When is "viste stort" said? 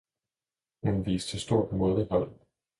1.05-1.71